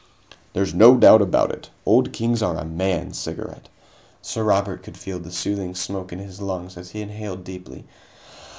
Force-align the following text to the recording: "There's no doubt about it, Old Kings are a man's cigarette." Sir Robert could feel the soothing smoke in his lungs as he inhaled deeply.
"There's 0.53 0.73
no 0.73 0.97
doubt 0.97 1.21
about 1.21 1.51
it, 1.51 1.69
Old 1.85 2.11
Kings 2.11 2.41
are 2.41 2.57
a 2.57 2.65
man's 2.65 3.19
cigarette." 3.19 3.69
Sir 4.19 4.43
Robert 4.43 4.81
could 4.81 4.97
feel 4.97 5.19
the 5.19 5.31
soothing 5.31 5.75
smoke 5.75 6.11
in 6.11 6.17
his 6.17 6.41
lungs 6.41 6.75
as 6.75 6.89
he 6.89 7.01
inhaled 7.01 7.43
deeply. 7.43 7.85